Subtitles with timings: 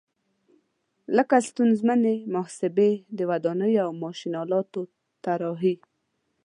[1.15, 4.81] لکه ستونزمنې محاسبې، د ودانیو او ماشین آلاتو
[5.23, 5.75] طراحي.